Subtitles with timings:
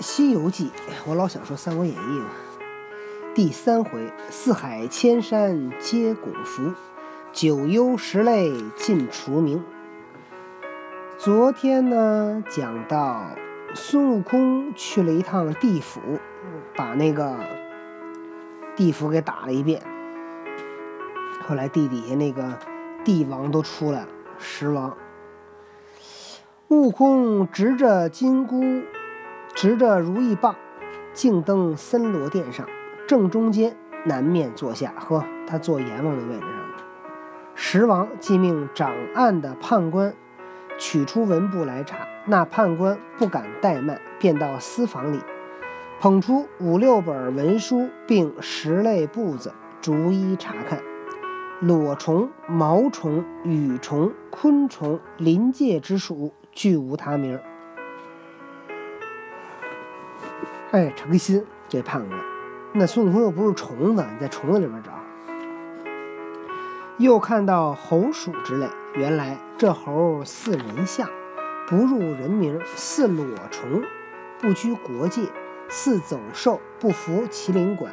[0.02, 0.64] 《西游记》，
[1.04, 2.30] 我老想说《三国演义》嘛。
[3.34, 6.72] 第三回，四海千山皆拱伏，
[7.34, 9.62] 九幽十类尽除名。
[11.18, 13.26] 昨天呢，讲到
[13.74, 16.00] 孙悟空去了一趟地府，
[16.74, 17.36] 把那个
[18.74, 19.82] 地府给打了一遍。
[21.46, 22.58] 后来地底下那个
[23.04, 24.08] 帝王都出来了，
[24.38, 24.96] 十王。
[26.68, 28.80] 悟空执着金箍。
[29.60, 30.56] 执着如意棒，
[31.12, 32.66] 径登森罗殿上，
[33.06, 34.94] 正中间南面坐下。
[34.96, 36.76] 呵，他坐阎王的位置上了。
[37.54, 40.14] 十王即命掌案的判官
[40.78, 45.20] 取出文簿来查，那判官不敢怠慢，便到私房里
[46.00, 49.52] 捧出五六本文书，并十类簿子，
[49.82, 50.80] 逐一查看。
[51.60, 57.38] 裸虫、毛虫、羽虫、昆虫、临界之属，俱无他名。
[60.72, 62.20] 哎，诚心这判官，
[62.74, 64.92] 那孙悟空又不是虫子，你在虫子里边找。
[66.96, 71.08] 又看到猴鼠之类，原来这猴似人相，
[71.66, 73.82] 不入人名；似裸虫，
[74.38, 75.22] 不居国界；
[75.68, 77.90] 似走兽，不服麒麟管；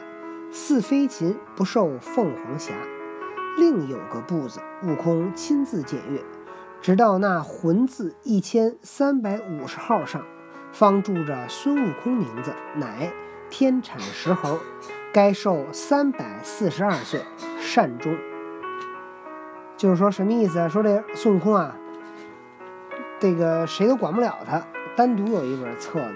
[0.52, 2.74] 似飞禽，不受凤凰辖。
[3.58, 6.22] 另有个簿子，悟空亲自检阅，
[6.80, 10.24] 直到那魂字一千三百五十号上。
[10.78, 13.12] 方注着孙悟空名字，乃
[13.50, 14.60] 天产石猴，
[15.12, 17.20] 该寿三百四十二岁，
[17.60, 18.16] 善终。
[19.76, 20.70] 就是说什么意思啊？
[20.70, 21.76] 说这孙悟空啊，
[23.20, 24.64] 这个谁都管不了他，
[24.96, 26.16] 单独有一本册子。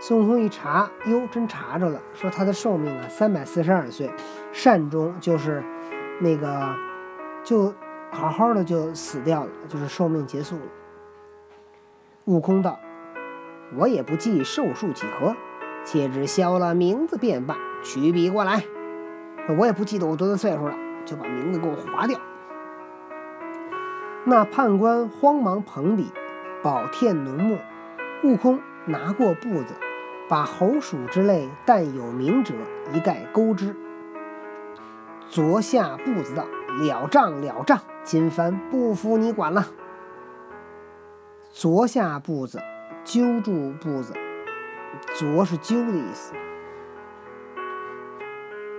[0.00, 4.10] 孙悟空一查，哟，真查着了，说他的寿命啊，三百四十二岁，
[4.52, 5.62] 善终就是
[6.18, 6.74] 那个
[7.44, 7.72] 就
[8.10, 10.62] 好好的就死掉了，就是寿命结束了。
[12.24, 12.76] 悟空道。
[13.76, 15.34] 我也不记寿数几何，
[15.84, 17.56] 且只消了名字便罢。
[17.82, 18.64] 取笔过来，
[19.58, 20.74] 我也不记得我多大岁数了，
[21.04, 22.18] 就把名字给我划掉。
[24.24, 26.10] 那判官慌忙捧笔，
[26.62, 27.58] 饱添浓墨。
[28.22, 29.74] 悟空拿过簿子，
[30.30, 32.54] 把猴鼠之类但有名者
[32.94, 33.76] 一概勾之。
[35.28, 36.46] 昨下步子道
[36.80, 39.66] ：“了账了账，今番不服你管了。”
[41.52, 42.62] 昨下步子。
[43.04, 44.14] 揪住步子，
[45.14, 46.32] 啄是揪的意思。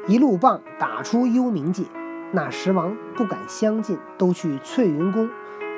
[0.07, 1.83] 一路棒打出幽冥界，
[2.31, 5.29] 那十王不敢相近，都去翠云宫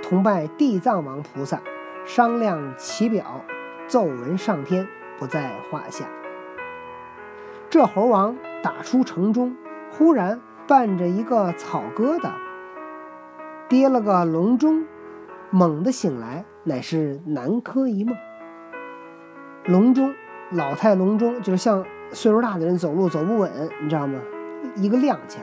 [0.02, 1.62] 同拜地藏王菩萨，
[2.06, 3.44] 商量其表，
[3.88, 4.88] 奏文上天，
[5.20, 6.06] 不在话下。
[7.70, 9.58] 这猴王打出城中，
[9.92, 12.32] 忽然伴着一个草疙瘩，
[13.68, 14.86] 跌了个笼中，
[15.50, 18.16] 猛地醒来，乃是南柯一梦。
[19.68, 20.14] 笼中，
[20.52, 21.84] 老太笼中，就是像
[22.14, 23.52] 岁数大的人走路走不稳，
[23.82, 24.18] 你知道吗？
[24.78, 25.40] 一个踉跄，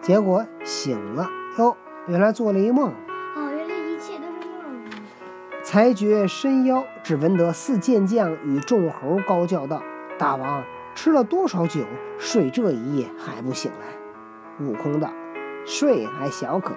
[0.00, 1.76] 结果醒了，哟，
[2.08, 2.90] 原来做了一梦。
[3.36, 4.74] 哦，原来一切都是梦。
[5.62, 9.80] 才觉身腰，只闻得四健将与众猴高叫道
[10.18, 10.64] ：“大王
[10.96, 11.84] 吃了多少酒，
[12.18, 13.86] 睡这一夜还不醒来？”
[14.66, 15.08] 悟空道
[15.64, 16.74] ：“睡还小可，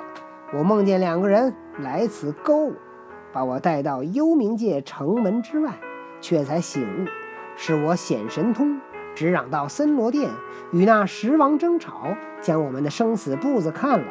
[0.54, 2.74] 我梦见两个人来此勾我，
[3.34, 5.74] 把我带到幽冥界城门之外。”
[6.22, 7.08] 却才醒悟，
[7.56, 8.80] 是我显神通，
[9.16, 10.30] 直嚷到森罗殿，
[10.72, 14.06] 与那十王争吵，将我们的生死簿子看了，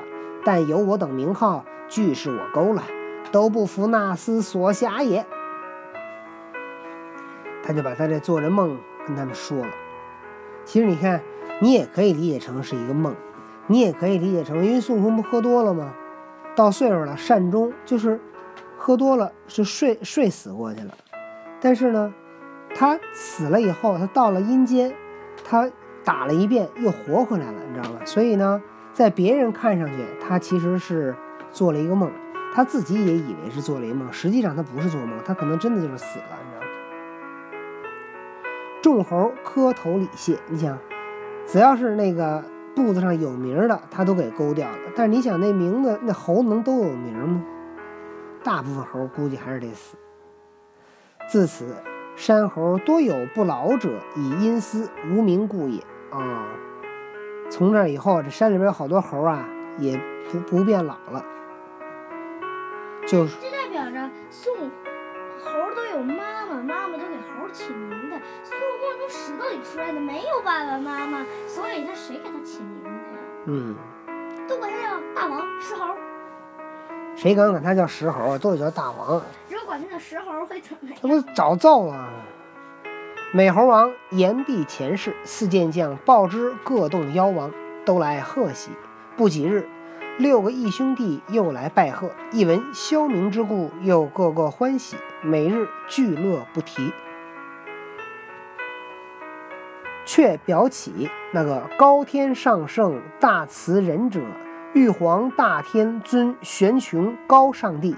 [0.44, 2.82] 但有我等名号，俱是我勾了，
[3.30, 5.26] 都不服那厮所辖也。
[7.62, 9.70] 他就把他这做着梦跟他们说了。
[10.64, 11.22] 其实你看，
[11.60, 13.14] 你也可以理解成是一个梦，
[13.66, 15.94] 你也可以理解成，因为孙悟空不喝多了吗？
[16.56, 18.18] 到岁数了，善终就是
[18.76, 20.94] 喝多了，就睡睡死过去了。
[21.60, 22.12] 但是呢，
[22.74, 24.94] 他死了以后，他到了阴间，
[25.44, 25.70] 他
[26.04, 28.04] 打了一遍又活回来了，你知道吧？
[28.04, 31.14] 所以呢，在别人看上去，他其实是
[31.50, 32.10] 做了一个梦，
[32.54, 36.66] 他自己也以为是做了一个梦，实际上他不是做梦，他可能真的就是死了，你知道吗？
[38.80, 40.78] 众猴磕头礼谢，你想，
[41.46, 42.44] 只要是那个
[42.76, 44.78] 肚子上有名的，他都给勾掉了。
[44.94, 47.42] 但是你想，那名字那猴能都有名吗？
[48.44, 49.96] 大部分猴估计还是得死。
[51.28, 51.76] 自此，
[52.16, 55.82] 山猴多有不老者，以阴司无名故也。
[56.10, 56.46] 啊，
[57.50, 59.46] 从这以后，这山里边有好多猴啊，
[59.76, 60.00] 也
[60.32, 61.22] 不不变老了。
[63.06, 64.70] 就是这代表着孙悟
[65.44, 68.18] 猴都有妈妈，妈妈都给猴起名的。
[68.42, 73.20] 孙悟空从石头里出来的，没有爸爸妈妈，所以他谁给他起名字呀？
[73.44, 73.76] 嗯，
[74.48, 75.94] 都管他叫大王石猴。
[77.20, 79.20] 谁敢管他叫石猴，都得叫大王。
[79.66, 80.98] 管那个石猴会怎么样？
[81.02, 82.08] 那不早揍啊！
[83.32, 87.52] 美猴王言毕前世，四健将报之各洞妖王，
[87.84, 88.70] 都来贺喜。
[89.14, 89.68] 不几日，
[90.16, 96.90] 六个义兄弟又来拜贺，一闻萧明之故，又个个欢喜，每日聚乐不提。
[100.06, 104.22] 却表起那个高天上圣大慈仁者，
[104.74, 107.96] 玉皇大天尊玄穹高上帝，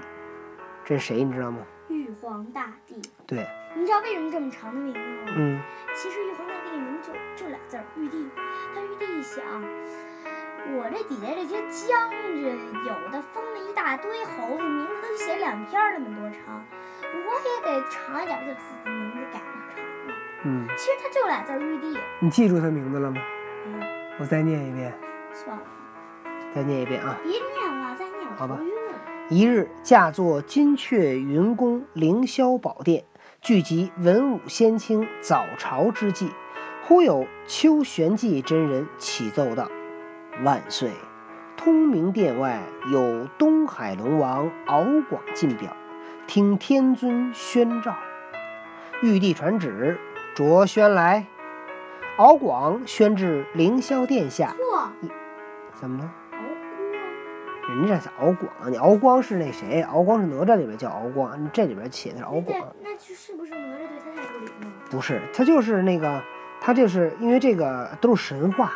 [0.85, 1.23] 这是谁？
[1.23, 1.59] 你知道吗？
[1.89, 3.01] 玉皇大帝。
[3.27, 3.45] 对，
[3.75, 5.33] 你知道为什么这么长的名字吗？
[5.35, 5.59] 嗯，
[5.93, 8.29] 其实玉皇大帝名就就俩字儿玉帝。
[8.73, 9.43] 他玉帝一想，
[10.77, 16.63] 我这底下这些将军，有的封了一大堆猴子，名字都写两篇儿那么多长，
[17.03, 19.45] 我也得长一点，就自己名字改了
[19.75, 20.15] 长了。
[20.45, 21.99] 嗯，其实他就俩字儿玉帝。
[22.19, 23.21] 你记住他名字了吗？
[23.65, 23.81] 嗯，
[24.19, 24.97] 我再念一遍，
[25.33, 25.63] 算了，
[26.53, 27.17] 再念一遍啊。
[27.23, 28.59] 别念了，再念我好吧。
[29.29, 33.05] 一日，驾坐金阙云宫凌霄宝殿，
[33.41, 36.29] 聚集文武仙卿早朝之际，
[36.83, 39.69] 忽有秋玄寂真人启奏道
[40.43, 40.91] ：“万岁！
[41.55, 42.59] 通明殿外
[42.91, 45.73] 有东海龙王敖广进表，
[46.27, 47.95] 听天尊宣召。”
[49.01, 49.97] 玉帝传旨，
[50.35, 51.25] 着宣来。
[52.17, 54.89] 敖广宣至凌霄殿下，错，
[55.73, 56.11] 怎么了？
[57.69, 59.81] 人家是敖广，你敖光是那谁？
[59.83, 64.67] 敖光是哪吒里面叫敖光，你这里边写的是敖那广，那就是不是哪吒对他太不礼貌？
[64.89, 66.21] 不是，他就是那个，
[66.59, 68.73] 他就是因为这个都是神话，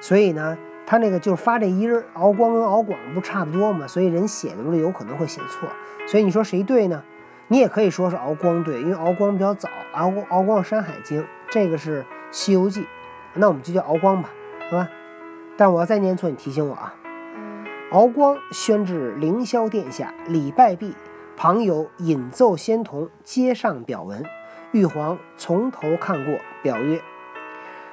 [0.00, 5.68] 所以呢，他那个就是发这音儿，敖光跟敖广不差不多嘛，所以人写的时候有可能会写错，
[6.06, 7.02] 所以你说谁对呢？
[7.48, 12.02] 你也可以说是敖光对，因为敖光比较早，敖光敖光是《山海经》，这个是
[12.32, 12.82] 《西游记》，
[13.34, 14.28] 那我们就叫敖光吧，
[14.68, 14.88] 好吧？
[15.56, 16.92] 但我要再念错，你提醒我啊。
[17.92, 20.92] 敖光宣至凌霄殿下，礼拜毕，
[21.36, 24.24] 旁有引奏仙童接上表文。
[24.72, 26.34] 玉皇从头看过，
[26.64, 27.00] 表曰：“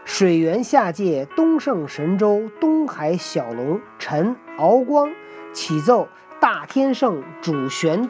[0.03, 5.11] 水源下界东胜神州东海小龙臣敖光
[5.53, 6.07] 启奏
[6.39, 8.09] 大天圣主玄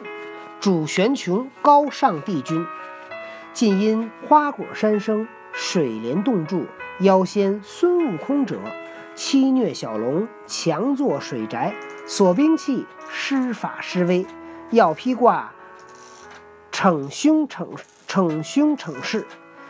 [0.58, 2.64] 主玄穹高上帝君，
[3.52, 6.64] 近因花果山生，水帘洞住，
[7.00, 8.58] 妖仙孙悟空者。”
[9.14, 11.72] 欺虐小龙，强作水宅，
[12.04, 14.26] 锁兵器，施法施威，
[14.70, 15.52] 要披挂，
[16.72, 17.68] 逞凶逞
[18.08, 19.24] 逞凶逞势，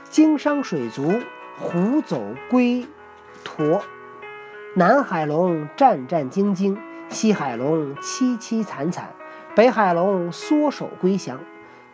[0.08, 1.20] 经商水族，
[1.58, 2.86] 虎走龟
[3.44, 3.82] 驼。
[4.74, 6.78] 南海龙战战兢兢，
[7.10, 9.14] 西海龙凄凄惨惨，
[9.54, 11.38] 北海龙缩手归降。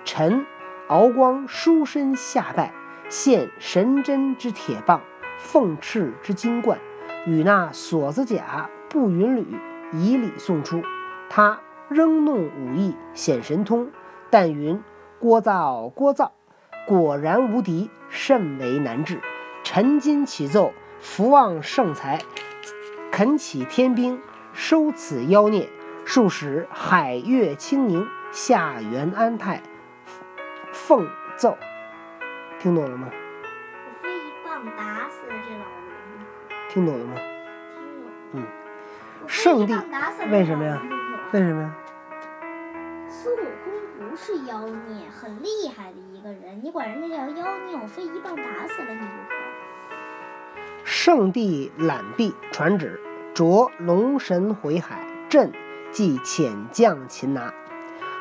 [0.05, 0.47] 臣
[0.87, 2.73] 敖光书身下拜，
[3.09, 5.01] 献神针之铁棒，
[5.37, 6.79] 凤翅之金冠。
[7.27, 9.47] 与那锁子甲步云履
[9.93, 10.83] 以礼送出，
[11.29, 13.91] 他仍弄武艺显神通，
[14.31, 14.83] 但云
[15.21, 16.31] 聒噪聒噪，
[16.87, 19.21] 果然无敌，甚为难治。
[19.63, 22.19] 臣今启奏，福望圣才，
[23.13, 24.21] 恳启天兵
[24.53, 25.69] 收此妖孽，
[26.05, 29.63] 数使海月清宁，下元安泰。
[30.73, 31.07] 奉
[31.37, 31.59] 奏，
[32.59, 33.09] 听懂了吗？
[33.11, 34.90] 我非一棒打。
[36.73, 37.15] 听懂了吗？
[38.33, 38.47] 嗯。
[39.27, 40.81] 圣帝一棒打死了这为什么呀
[41.33, 41.75] 为什么呀？
[43.09, 49.35] 孙悟空不是妖孽，很厉害的一个人，你管人家叫妖孽，我非一棒打死了你不可。
[50.85, 53.01] 圣帝览毕，传旨，
[53.35, 55.53] 着龙神回海，朕
[55.93, 57.53] 即遣将擒拿。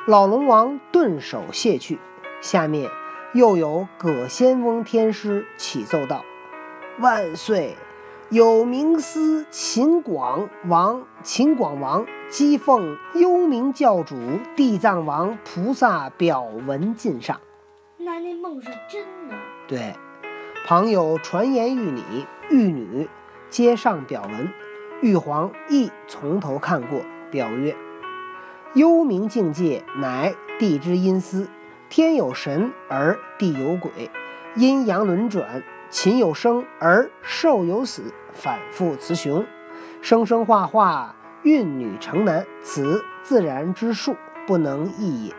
[0.05, 1.97] 老龙王顿首谢去。
[2.41, 2.89] 下面
[3.33, 6.23] 又有葛仙翁天师启奏道
[6.99, 7.75] ：“万岁！
[8.31, 14.15] 有名司秦广王，秦广王击奉幽冥教主
[14.55, 17.41] 地藏王菩萨表文进上。”
[17.97, 19.35] 那那梦是真的。
[19.67, 19.95] 对，
[20.63, 22.03] 旁有传言玉女，
[22.51, 23.09] 玉女
[23.49, 24.53] 皆上表文，
[25.01, 27.75] 玉皇亦从头看过，表曰
[28.75, 31.49] ：“幽冥境界乃地之阴司，
[31.89, 34.11] 天有神而地有鬼，
[34.55, 39.45] 阴阳轮转，禽有生而兽有死，反复雌雄，
[40.01, 44.15] 生生化化，孕女成男，此自然之术，
[44.45, 45.33] 不能易也。”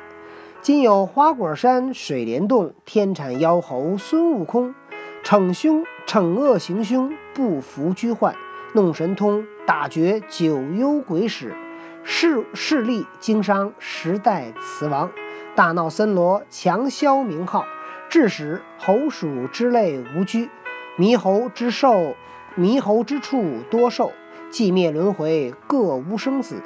[0.61, 4.75] 今有花果山水帘洞天产妖猴孙悟空，
[5.23, 8.35] 逞凶惩恶行凶，不服居患，
[8.75, 11.55] 弄神通，打绝九幽鬼使，
[12.03, 15.11] 势势力经商十代雌王，
[15.55, 17.65] 大闹森罗，强销名号，
[18.11, 20.51] 致使猴鼠之类无居，
[20.99, 22.17] 猕猴之兽，
[22.59, 24.13] 猕猴之处多兽，
[24.51, 26.61] 寂灭轮回，各无生死。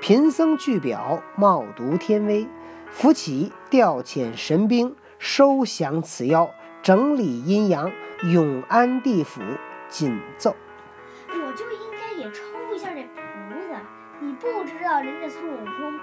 [0.00, 2.48] 贫僧具表，冒读天威。
[2.90, 6.50] 扶起调遣神兵，收降此妖，
[6.82, 7.92] 整理阴阳，
[8.24, 9.40] 永安地府，
[9.88, 10.56] 紧奏。
[11.28, 12.42] 我就应该也抽
[12.74, 13.80] 一下这菩萨。
[14.20, 16.00] 你不知道人家孙悟空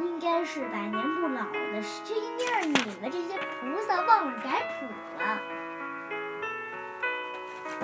[0.00, 4.86] 应该是百年不老的，这应该是你们这些菩萨忘了改谱
[5.18, 5.40] 了。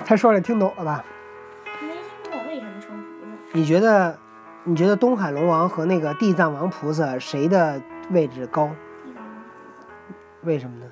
[0.05, 1.03] 他说的听懂了吧？
[1.81, 3.31] 没听懂为什么称菩萨？
[3.53, 4.19] 你觉得，
[4.63, 7.81] 你觉得东海龙王和那个地藏王菩萨谁的
[8.11, 8.67] 位置高？
[9.03, 9.35] 地藏王
[10.07, 10.91] 菩萨，为什么呢？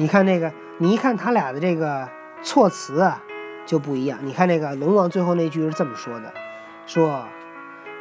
[0.00, 2.08] 你看那个，你一看他俩的这个
[2.40, 3.20] 措辞啊，
[3.66, 4.20] 就不一样。
[4.22, 6.32] 你看那个龙王最后那句是这么说的：
[6.86, 7.26] 说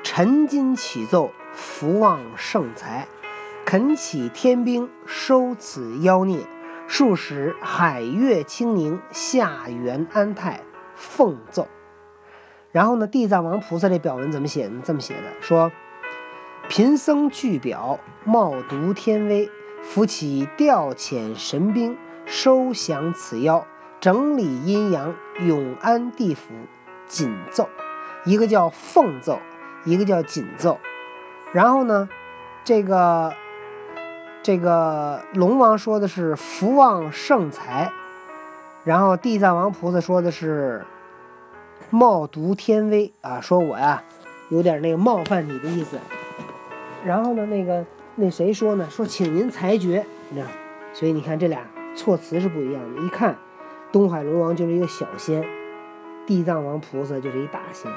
[0.03, 3.07] 臣今启奏，福旺圣财，
[3.65, 6.45] 恳起天兵收此妖孽，
[6.87, 10.61] 数使海月清宁，下元安泰，
[10.93, 11.67] 奉奏。
[12.71, 14.83] 然后呢，地藏王菩萨这表文怎么写呢？
[14.85, 15.71] 这么写的：说
[16.69, 19.49] 贫僧具表，冒读天威。
[19.81, 23.65] 扶起调遣神兵，收降此妖，
[23.99, 26.53] 整理阴阳，永安地府。
[27.07, 27.69] 紧奏，
[28.25, 29.39] 一个叫奉奏，
[29.85, 30.77] 一个叫紧奏。
[31.53, 32.09] 然后呢，
[32.65, 33.33] 这个
[34.43, 37.93] 这个龙王说的是福旺盛财，
[38.83, 40.85] 然后地藏王菩萨说的是
[41.89, 44.03] 冒读天威啊，说我呀
[44.49, 45.97] 有点那个冒犯你的意思。
[47.05, 47.85] 然后呢，那个。
[48.19, 48.89] 那谁说呢？
[48.89, 50.49] 说请您裁决，你知道，
[50.91, 53.01] 所以你看这俩措辞是不一样的。
[53.03, 53.37] 一看，
[53.91, 55.47] 东海龙王就是一个小仙，
[56.25, 57.91] 地藏王菩萨就是一大仙。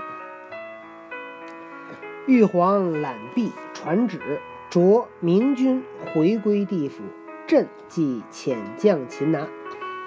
[2.26, 4.20] 玉皇揽璧传旨，
[4.68, 7.02] 着明君回归地府，
[7.46, 9.48] 朕即遣将擒拿。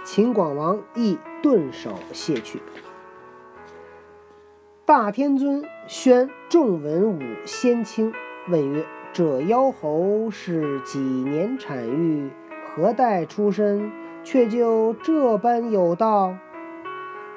[0.06, 2.62] 秦广王亦顿首谢去。
[4.86, 8.14] 大天尊宣众文武先清，
[8.48, 8.86] 问曰。
[9.14, 12.32] 这妖猴是几年产育？
[12.66, 13.92] 何代出身？
[14.24, 16.36] 却就这般有道？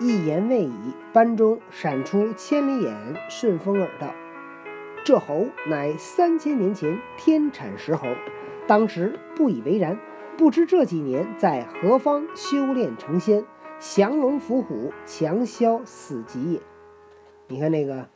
[0.00, 2.96] 一言未已，班中闪出千里眼，
[3.28, 4.14] 顺风耳道
[5.04, 8.08] ：“这猴乃三千年前天产石猴，
[8.66, 9.98] 当时不以为然，
[10.38, 13.44] 不知这几年在何方修炼成仙，
[13.78, 16.60] 降龙伏虎，强消死疾也。”
[17.48, 18.08] 你看那个。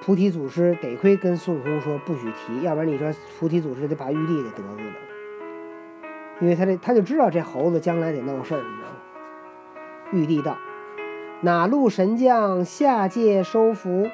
[0.00, 4.94] 菩提祖师得亏跟孙悟空说不许提，要不然你说菩提祖师得把玉帝给得罪了，
[6.40, 8.96] 因为他这他就知道这猴子将来得闹事儿，你知道吗？
[10.12, 10.56] 玉帝道
[11.42, 14.08] ：“哪路神将下界收服？”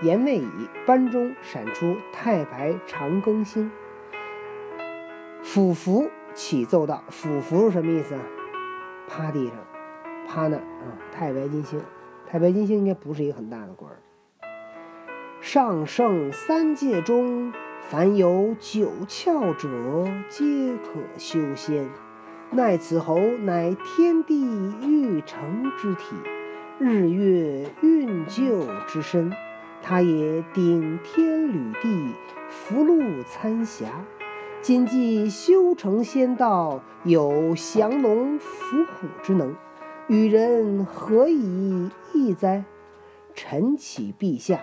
[0.00, 3.70] 言未已，班中闪出太白长庚星，
[5.42, 8.20] 俯伏起奏道：“俯伏是什么意思啊？
[9.08, 9.56] 趴地上，
[10.26, 10.94] 趴那儿啊！
[11.12, 11.82] 太白金星，
[12.26, 13.98] 太白金星应该不是一个很大的官儿。”
[15.40, 19.68] 上圣三界中，凡有九窍者，
[20.28, 21.88] 皆可修仙。
[22.50, 24.42] 奈此猴乃天地
[24.82, 26.16] 育成之体，
[26.78, 29.32] 日月运就之身。
[29.80, 32.12] 他也顶天履地，
[32.48, 33.86] 福禄参霞。
[34.60, 39.54] 今既修成仙道，有降龙伏虎之能，
[40.08, 42.64] 与人何以异哉？
[43.34, 44.58] 臣启陛下。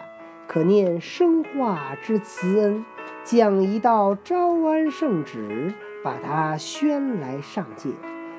[0.48, 2.86] 可念生化之慈恩，
[3.24, 5.74] 降一道招安圣旨，
[6.04, 7.90] 把他宣来上界，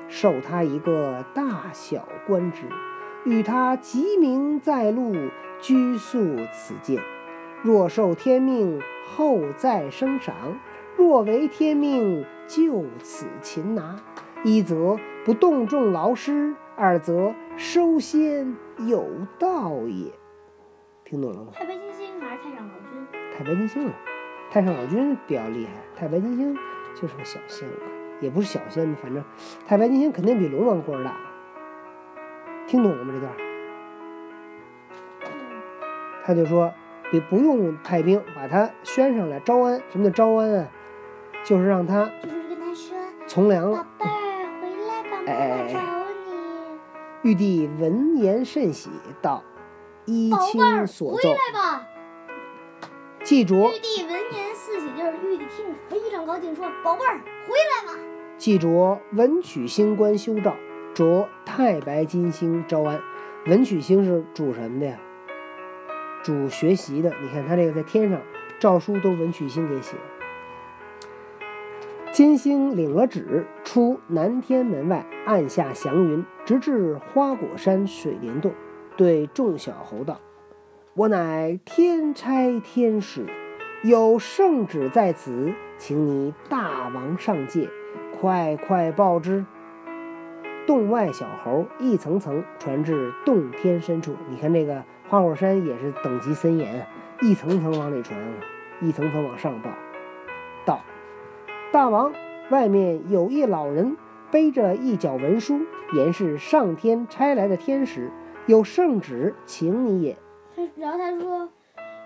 [0.07, 2.63] 授他一个大小官职，
[3.25, 5.13] 与他吉名在禄，
[5.59, 6.19] 居宿
[6.53, 7.01] 此间。
[7.61, 10.33] 若受天命，后再升赏；
[10.95, 13.99] 若违天命，就此擒拿。
[14.43, 19.03] 一则不动众劳师，二则收仙有
[19.37, 20.11] 道也。
[21.03, 21.51] 听懂了吗？
[23.37, 23.93] 太白金星了，
[24.49, 26.57] 太上老君比较厉害，太白金星
[26.99, 27.75] 就是个小仙了，
[28.19, 29.23] 也不是小仙，反正
[29.67, 31.15] 太白金星肯定比龙王官大。
[32.65, 33.13] 听懂了吗？
[33.13, 33.31] 这段？
[36.25, 36.73] 他就说，
[37.11, 39.79] 你不用派兵把他宣上来招安。
[39.91, 40.67] 什么叫招安啊？
[41.45, 43.77] 就是让他就是跟他说从良了。
[43.99, 45.79] 宝贝儿，回来吧，妈妈找
[47.21, 47.29] 你。
[47.29, 48.89] 玉帝闻言甚喜，
[49.21, 49.43] 道。
[50.05, 51.35] 依亲所奏，
[53.27, 53.55] 记着。
[53.55, 57.99] 玉帝闻言四喜，就是玉帝听着非常高兴，说：“宝贝儿，回来吧。”
[58.39, 60.55] 记着文曲星官修诏，
[60.93, 63.01] 着太白金星招安。
[63.45, 64.97] 文曲星是主什么的呀？
[66.23, 67.13] 主学习的。
[67.21, 68.21] 你看他这个在天上
[68.61, 69.97] 诏书都文曲星给写。
[72.13, 78.53] 金星领了旨，出南天门外，按下祥云，直至花果山水帘洞。
[78.95, 80.21] 对众小猴道
[80.97, 83.27] ：“我乃天差天使，
[83.83, 87.69] 有圣旨在此，请你大王上界，
[88.19, 89.45] 快快报之。
[90.65, 94.15] 洞外小猴一层层传至洞天深处。
[94.31, 96.87] 你看这个花果山也是等级森严啊，
[97.21, 98.19] 一层层往里传，
[98.81, 99.69] 一层层往上报。
[100.65, 100.81] 道：
[101.71, 102.11] 大王，
[102.49, 103.95] 外面有一老人
[104.31, 105.61] 背着一角文书，
[105.93, 108.09] 言是上天差来的天使，
[108.47, 110.17] 有圣旨，请你也。
[110.57, 111.47] 他然后他说，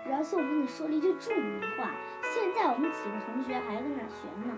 [0.06, 1.90] 然后宋公子说了一句著名的话：
[2.20, 4.52] 现在我们几个同学还在那学呢。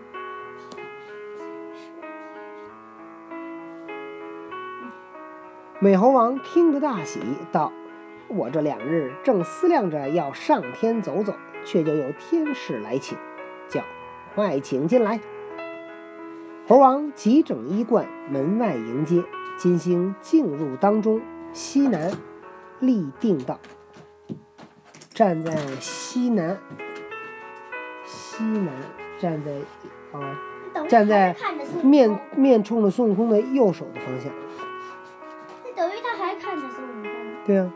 [5.79, 7.21] 美猴王听得大喜，
[7.53, 7.71] 道
[8.27, 11.33] ：“我这两日正思量着要上天走走，
[11.65, 13.17] 却就有天使来请，
[13.69, 13.81] 叫
[14.35, 15.21] 快请进来。”
[16.67, 19.23] 猴王急整衣冠，门外迎接。
[19.57, 21.21] 金星进入当中，
[21.53, 22.11] 西南
[22.81, 23.61] 立定道，
[25.15, 26.59] 站在西南，
[28.05, 28.73] 西南
[29.21, 29.53] 站在
[30.19, 30.37] 啊，
[30.89, 31.37] 站在
[31.85, 34.33] 面面冲着孙悟空的右手的方向。
[35.63, 37.13] 那等于他还看着孙悟空，
[37.47, 37.71] 对啊，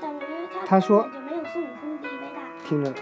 [0.00, 2.40] 等于他他说就没有孙悟空地位大。
[2.66, 2.94] 听着，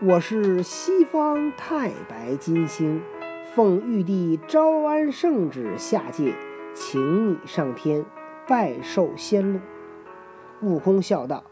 [0.00, 3.02] 我是西方太白金星，
[3.52, 6.34] 奉玉帝招安圣旨下界，
[6.72, 8.06] 请你上天
[8.46, 9.58] 拜受仙路。
[10.62, 11.42] 悟空笑道：“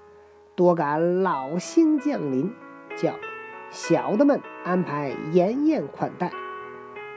[0.58, 2.52] 多感老星降临，
[2.96, 3.14] 叫
[3.70, 6.32] 小的们安排筵宴款待。”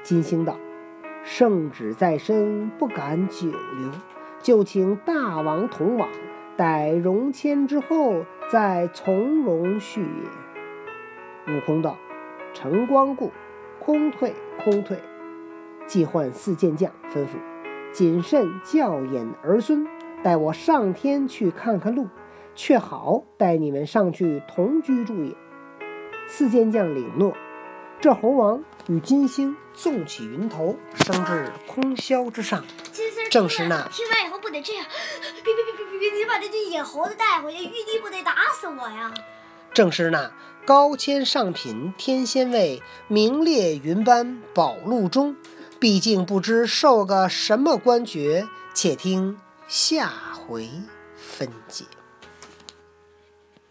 [0.05, 0.59] 金星道
[1.25, 3.89] ：“圣旨在身，不敢久留，
[4.43, 6.07] 就请大王同往。
[6.55, 11.97] 待荣迁之后，再从容续也。”悟空道
[12.53, 13.31] ：“晨光顾，
[13.79, 14.99] 空退，空退。”
[15.87, 17.29] 即唤四健将，吩咐
[17.91, 19.87] 谨慎教引儿孙，
[20.21, 22.07] 带我上天去看看路，
[22.55, 25.35] 却好带你们上去同居住也。
[26.27, 27.35] 四健将领诺。
[27.99, 32.65] 这猴王与金星纵起云头，升至空霄之上。
[32.91, 34.83] 金丝儿正是那听完以后不得这样，
[35.43, 39.13] 别别别别别别，你把这只野猴子带回去，玉帝不得打死我呀！
[39.71, 40.31] 正是那
[40.65, 45.35] 高迁上品天仙位，名列云班宝录中。
[45.79, 50.67] 毕竟不知受个什么官爵，且听下回
[51.15, 51.85] 分解。